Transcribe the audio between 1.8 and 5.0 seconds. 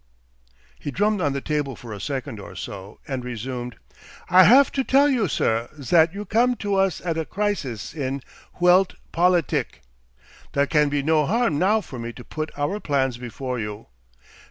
a second or so, and resumed. "I haf to